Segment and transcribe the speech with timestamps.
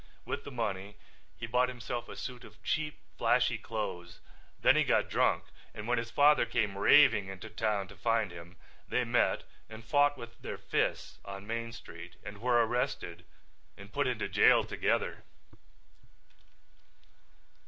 [0.25, 0.95] With the money
[1.37, 4.19] he bought himself a suit of cheap, flashy clothes.
[4.59, 5.43] Then he got drunk
[5.75, 8.57] and when his father came raving into town to find him,
[8.89, 13.25] they met and fought with their fists on Main Street and were arrested
[13.77, 15.23] and put into jail together.